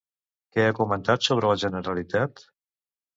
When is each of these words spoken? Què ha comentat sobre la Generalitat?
Què 0.55 0.63
ha 0.69 0.75
comentat 0.77 1.27
sobre 1.27 1.51
la 1.51 1.57
Generalitat? 1.65 2.43